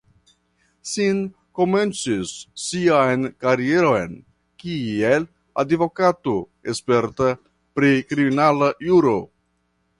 Singh 0.91 1.19
komencis 1.59 2.31
sian 2.63 3.27
karieron 3.45 4.17
kiel 4.65 5.29
advokato 5.67 6.37
sperta 6.81 7.29
pri 7.79 7.93
kriminala 8.11 8.75
juro. 8.91 9.19